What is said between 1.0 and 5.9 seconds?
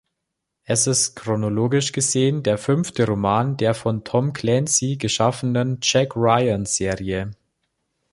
chronologisch gesehen der fünfte Roman der von Tom Clancy geschaffenen